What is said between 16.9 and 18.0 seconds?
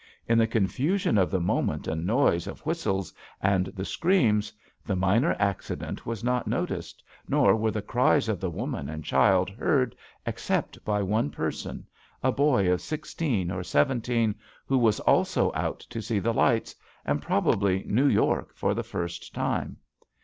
and probably